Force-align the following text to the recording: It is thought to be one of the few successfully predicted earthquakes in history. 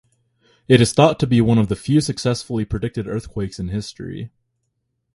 It 0.67 0.81
is 0.81 0.93
thought 0.93 1.19
to 1.19 1.27
be 1.27 1.41
one 1.41 1.59
of 1.59 1.67
the 1.67 1.75
few 1.75 2.01
successfully 2.01 2.65
predicted 2.65 3.05
earthquakes 3.07 3.59
in 3.59 3.67
history. 3.67 4.31